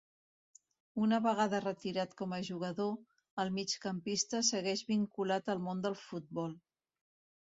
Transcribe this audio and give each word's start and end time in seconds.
Una 1.07 1.19
vegada 1.25 1.59
retirat 1.65 2.15
com 2.21 2.33
a 2.37 2.41
jugador, 2.49 2.95
el 3.45 3.53
migcampista 3.59 4.43
segueix 4.51 4.85
vinculat 4.91 5.53
al 5.57 5.63
món 5.67 5.85
del 5.89 5.99
futbol. 6.05 6.61